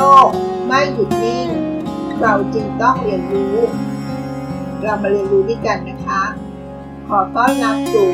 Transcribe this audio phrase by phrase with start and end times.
[0.00, 0.30] โลก
[0.66, 1.48] ไม่หยุดนิ่ง
[2.20, 3.56] เราจึงต้องเรียนรู้
[4.82, 6.22] เรามาเรียนรู้ด้วยกันนะคะ
[7.08, 8.08] ขอต้อนรับสู่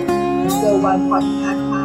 [0.56, 1.84] เซอร์วันพอดแคสต์ค่ะ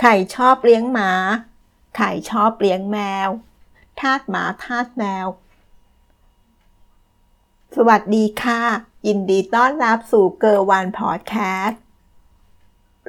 [0.00, 1.12] ไข่ชอบเลี้ยงหมา
[1.96, 3.28] ไข่ชอบเลี้ยงแมว
[4.00, 5.26] ทาสหมาทาสแมว
[7.76, 11.34] สวัสดีค่ะ ยินดีต้อนรับสู่เกอร์วันพอดแค
[11.66, 11.80] สต์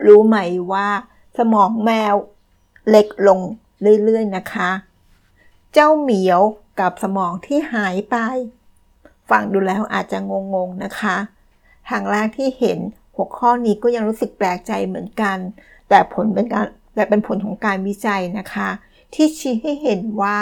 [0.05, 0.37] รู้ไหม
[0.71, 0.87] ว่า
[1.37, 2.15] สมองแมว
[2.89, 3.39] เล็กลง
[4.03, 4.69] เรื่อยๆนะคะ
[5.73, 6.41] เจ้าเหมียว
[6.79, 8.15] กับสมองที่หายไป
[9.29, 10.17] ฟังดูแล้วอาจจะ
[10.53, 11.17] งงๆนะคะ
[11.89, 12.79] ทางแรกที่เห็น
[13.15, 15.37] หัวข้อนี้ก็ยังรู้สึกแปลกใจเหมือนกัน
[15.89, 18.69] แต่ผลเป็นการแต่เป็นผลของการวิจัยนะคะ
[19.13, 20.39] ที่ชี้ให้เห็นว่า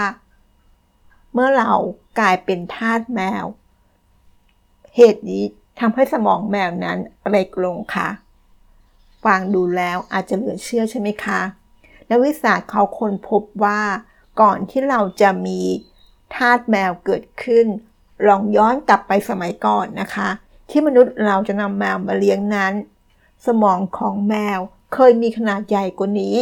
[1.33, 1.73] เมื่อเรา
[2.19, 3.45] กลายเป็นทาสแมว
[4.95, 5.43] เหตุนี้
[5.79, 6.97] ทำให้สมองแมวนั้น
[7.29, 8.09] เล็กลงค่ะ
[9.25, 11.41] ฟังดูแล้วอาจจะเหลือเชื่อใช่ไหมคะ
[12.09, 13.81] นักวิทยาศาสตร์เขาค้นพบว่า
[14.41, 15.59] ก่อนที่เราจะมี
[16.35, 17.65] ทาสแมวเกิดขึ้น
[18.27, 20.29] ลองย้อนกลับไปสมัยก่อนนะคะ
[20.69, 22.73] ที่มนุษย์เราจะนำแมวมาเลี้ยงนั้น
[23.47, 24.59] สมองของแมว
[24.93, 26.37] เคยมีขนาดใหญ่กว่านี้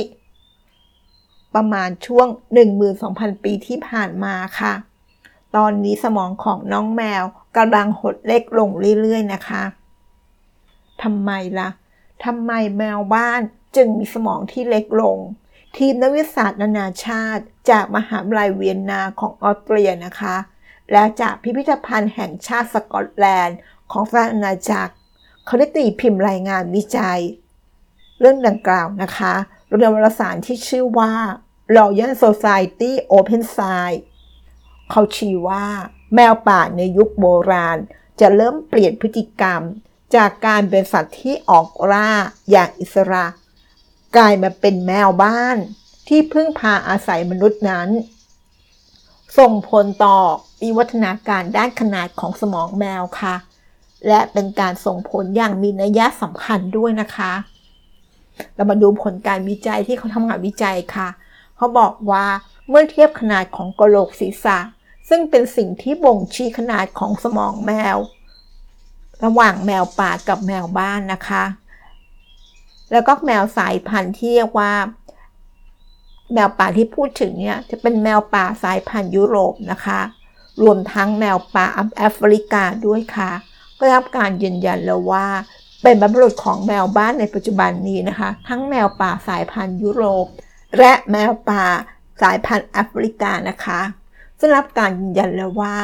[1.56, 2.28] ประมาณช่วง
[2.86, 4.74] 12,000 ปีที่ผ่านมาค่ะ
[5.56, 7.24] ตอนนี้สมองของน้องแมว
[7.58, 8.70] กำลังหดเล็กลง
[9.02, 9.64] เรื่อยๆนะคะ
[11.04, 11.70] ทำไมละ่ะ
[12.26, 13.42] ทำไมแมวบ้าน
[13.76, 15.18] จึงมีสมองที่เล็กลง
[15.78, 20.36] ทีมนักวิทยาศาสตร์นานาชาติ จากมหาวิทยาลัยเวียนนาของออสเตรียนะคะ
[20.92, 23.58] และจากพิพิธภัณฑ์แห่งชาติสกอตแลนด์
[23.92, 24.94] ของสหราชอาณาจักร
[25.46, 27.22] เขาได้ตีพิมพ์รายงานวิจัย
[28.20, 29.34] เรื่องดังกล่าวนะคะ
[29.68, 31.12] โรงเรียนวารสารที่ชื่อว่า
[31.78, 34.02] Royal Society Open Science
[34.92, 35.66] เขาชี้ว่า
[36.16, 37.78] แมวป่าในยุคโบราณ
[38.20, 39.62] จะเริ่มเปลี่ยนพฤติกรรม
[40.16, 42.10] จากการเป็นสัตว์ที่ออกล่า
[42.52, 43.26] อย่างอิสระ
[44.18, 45.58] กลายมาเป็นแมวบ้าน
[46.08, 47.90] ที่พึ่งพาอาศัยมนุษย์นั้น
[49.38, 50.18] ส่งผลต่อ
[50.62, 53.36] วิวัฒนาการด้านขนาดของสมองแมวค่ะ
[54.08, 57.34] และเป็นการส่งผลอย่างมีนัยยะสำคัญด้วยนะคะ
[58.56, 61.08] เรามาดูผลการวิจัยที่เขาทำงานวิจัยค่ะ
[61.56, 62.26] เขาบอกว่า
[62.70, 64.58] เมื่อเทียบขนาดของกระโหลกศีรษะ
[65.10, 67.98] ซึ่งเป็นสิ่งที่บ่งชี้ขนาดของสมองแมว
[69.26, 71.44] ระหว่างแมวป่ากับแมวบ้านนะคะ
[72.92, 74.74] แล้วก็แมวสายพันธุ์ที่เรียกว่า
[76.34, 80.00] แมวป่าที่พูดถึงเนี่ยจะเป็นแมวป่าสายพันธุ์ยุโรปนะคะ
[80.62, 81.66] รวมทั้งแมวป่า
[81.98, 83.32] แอฟริกาด้วยค่ะ
[83.80, 85.26] ก็รับการยืนยันแล้วว่า
[85.84, 90.26] เป็นบรรพบุรุษของแมวบ้านในปัจจุบันนี้นะคะ ทั้งแมวป่าสายพันธุ์ยุโรป
[90.80, 91.64] และแมวป่า
[92.22, 93.82] สายพันธุ์แอฟริกานะคะ
[94.40, 95.76] ซึ่งรับการยืนยันแล้วว่า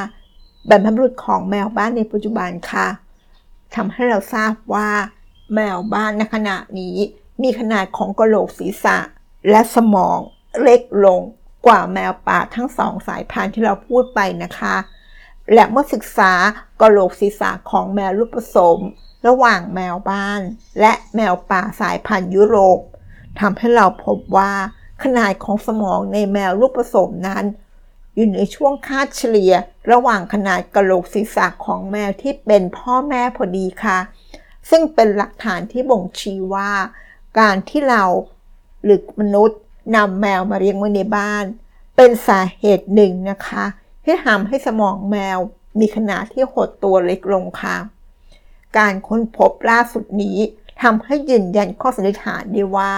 [0.69, 2.87] บรรพบุรุษของแมวบ้านในปัจจุบันค่ะ
[3.75, 4.89] ทำให้เราทราบว่า
[5.55, 6.97] แมวบ้านในขณะนี้
[7.43, 8.97] มีขนาดของกระโหลกศีรษะ
[9.49, 10.17] และสมอง
[10.61, 11.21] เล็กลง
[11.65, 14.75] กว่าแมวป่าทั้งสองสายพันธุ์ที่เราพูดไปนะคะ
[15.53, 16.31] และเมื่อศึกษา
[16.81, 18.79] กระโหลกศีรษะของแมวลูกผสม
[19.27, 20.41] ระหว่างแมวบ้าน
[20.79, 22.79] และแมวป่าสายพันธุ์ยุโรป
[23.39, 24.51] ทำให้เราพบว่า
[25.03, 27.45] ขนาดของสมองในแมวลูกผสมนั้น
[28.15, 29.53] อยู่ในช่วงคาดเฉลี่ย
[29.91, 33.99] ระหว่างขนาดกระโหลกศีรษะของแมวที่เป็นพ่อแม่พอดีค่ะ
[34.69, 36.71] ซึ่งเป็นหลักฐานที่บ่งชี้ว่า
[37.39, 38.03] การที่เรา
[38.83, 39.59] หรือมนุษย์
[39.95, 41.43] นำแมวมาเลี้ยงไว้ในบ้าน
[41.95, 43.65] เป็นสาเหตุหนึ่งนะคะ
[44.03, 45.37] ที่ทำให้สมองแมว
[45.79, 47.77] มีขนาดที่หดตัวเล็กลงค่ะ
[48.77, 50.37] การค้นพบล่าสุดนี้
[50.81, 52.93] ทำให้ยืนยันข้อสันนิษฐานได้ว่า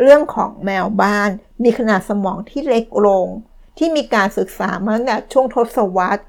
[0.00, 1.30] เรื่องของแมวบ้าน
[1.62, 3.26] มีขนาดสมองที่เล็กลง
[3.78, 6.24] ที่มีการศึกษามาตั้งแต่ช่วงทศวรรษ 1960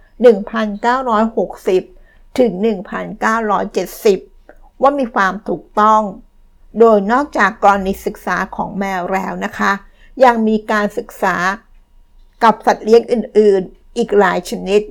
[2.40, 2.52] ถึง
[3.48, 6.02] 1970 ว่ามีความถูกต้อง
[6.80, 9.72] โดยนอกจากกรณีศึกษาของแมวแล้วนะคะ
[10.24, 11.36] ยังมีการศึกษา
[12.44, 14.82] กับสัตว์เลี้ยงอื่น ๆ อีกหลายชนิด